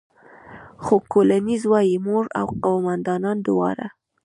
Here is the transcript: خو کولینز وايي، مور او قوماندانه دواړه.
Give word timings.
خو 0.83 0.95
کولینز 1.11 1.61
وايي، 1.71 1.95
مور 2.05 2.25
او 2.39 2.45
قوماندانه 2.63 3.31
دواړه. 3.45 3.87